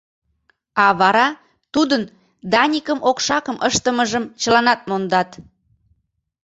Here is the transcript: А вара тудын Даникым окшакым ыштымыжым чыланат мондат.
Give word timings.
А 0.83 0.85
вара 0.99 1.27
тудын 1.73 2.03
Даникым 2.51 2.99
окшакым 3.09 3.57
ыштымыжым 3.67 4.23
чыланат 4.41 4.81
мондат. 4.89 5.29